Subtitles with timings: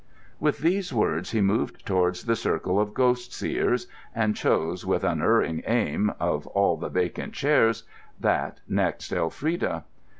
[0.39, 3.85] With these words he moved towards the circle of ghost seers,
[4.15, 7.83] and chose, with unerring aim, of all the vacant chairs,
[8.19, 9.83] that next Elfrida.